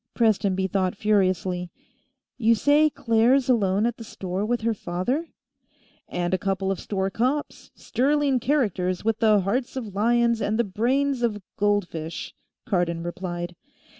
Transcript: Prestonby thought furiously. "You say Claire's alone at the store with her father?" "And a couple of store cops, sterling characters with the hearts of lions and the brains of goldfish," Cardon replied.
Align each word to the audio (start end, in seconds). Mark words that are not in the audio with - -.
Prestonby 0.15 0.65
thought 0.65 0.95
furiously. 0.95 1.69
"You 2.39 2.55
say 2.55 2.89
Claire's 2.89 3.47
alone 3.49 3.85
at 3.85 3.97
the 3.97 4.03
store 4.03 4.43
with 4.43 4.61
her 4.61 4.73
father?" 4.73 5.29
"And 6.09 6.33
a 6.33 6.39
couple 6.39 6.71
of 6.71 6.79
store 6.79 7.11
cops, 7.11 7.69
sterling 7.75 8.39
characters 8.39 9.05
with 9.05 9.19
the 9.19 9.41
hearts 9.41 9.75
of 9.75 9.93
lions 9.93 10.41
and 10.41 10.57
the 10.57 10.63
brains 10.63 11.21
of 11.21 11.39
goldfish," 11.55 12.33
Cardon 12.65 13.03
replied. 13.03 13.55